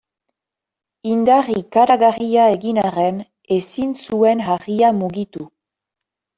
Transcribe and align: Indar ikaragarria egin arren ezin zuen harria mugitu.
Indar 1.15 1.49
ikaragarria 1.57 2.47
egin 2.55 2.81
arren 2.85 3.21
ezin 3.59 3.95
zuen 4.09 4.45
harria 4.51 4.93
mugitu. 5.05 5.51